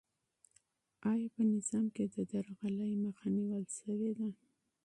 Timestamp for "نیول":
3.37-3.63